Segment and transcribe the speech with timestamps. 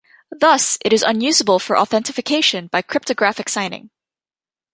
[0.35, 3.91] Thus it is unusable for authentication by cryptographic signing.